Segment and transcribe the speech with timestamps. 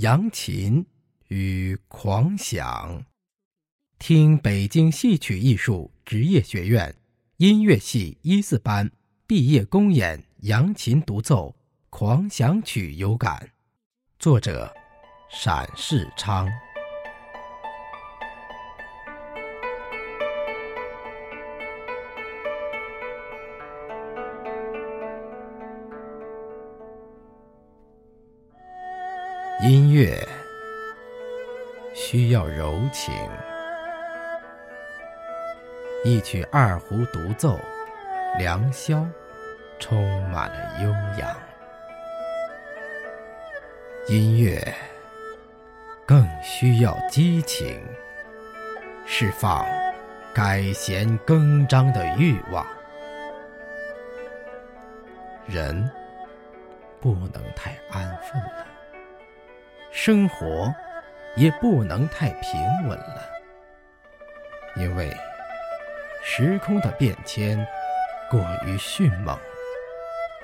[0.00, 0.86] 扬琴
[1.28, 3.04] 与狂想，
[3.98, 6.94] 听北京戏曲艺术职业学院
[7.36, 8.90] 音乐系一四班
[9.26, 11.50] 毕业公演扬琴独奏
[11.90, 13.50] 《狂想曲》有感，
[14.18, 14.72] 作者
[15.28, 16.48] 闪世昌。
[29.62, 30.26] 音乐
[31.92, 33.12] 需要柔情，
[36.02, 37.60] 一曲二胡独奏，
[38.38, 39.06] 良宵
[39.78, 41.36] 充满了悠扬。
[44.08, 44.74] 音乐
[46.06, 47.78] 更需要激情，
[49.04, 49.66] 释放
[50.32, 52.66] 改弦更张的欲望。
[55.46, 55.90] 人
[56.98, 58.66] 不能太安分了。
[60.02, 60.74] 生活
[61.36, 63.22] 也不能太平稳了，
[64.74, 65.14] 因为
[66.22, 67.66] 时空的变迁
[68.30, 69.38] 过于迅猛，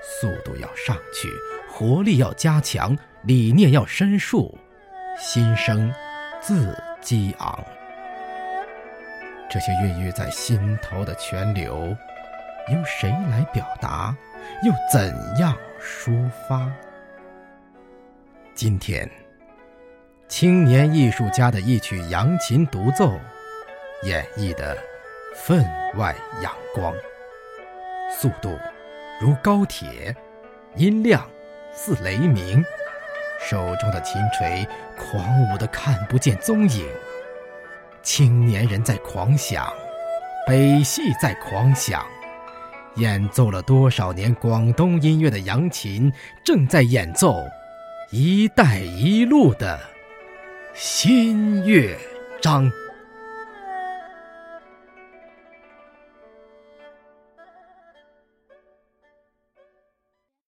[0.00, 1.28] 速度要上去，
[1.70, 4.56] 活力要加强，理念要深树，
[5.18, 5.92] 心声
[6.40, 7.62] 自激昂。
[9.50, 11.94] 这些孕育在心头的泉流，
[12.70, 14.16] 由谁来表达？
[14.64, 16.72] 又怎样抒发？
[18.54, 19.06] 今天。
[20.32, 23.20] 青年艺术家的一曲扬琴独奏，
[24.02, 24.74] 演绎的
[25.34, 25.62] 分
[25.96, 26.90] 外阳光。
[28.10, 28.58] 速度
[29.20, 30.16] 如高铁，
[30.74, 31.28] 音量
[31.74, 32.64] 似雷鸣。
[33.46, 34.66] 手中的琴锤
[34.96, 36.88] 狂舞的看不见踪影。
[38.02, 39.70] 青年人在狂想，
[40.46, 42.02] 北戏在狂想，
[42.94, 46.10] 演奏了多少年广东音乐的扬琴，
[46.42, 47.36] 正在演奏
[48.10, 49.78] “一带一路”的。
[50.74, 51.96] 新乐
[52.40, 52.70] 章。